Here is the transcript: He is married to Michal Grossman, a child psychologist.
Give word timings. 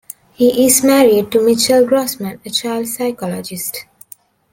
He 0.31 0.65
is 0.65 0.83
married 0.83 1.31
to 1.31 1.39
Michal 1.45 1.85
Grossman, 1.85 2.39
a 2.43 2.49
child 2.49 2.87
psychologist. 2.87 3.85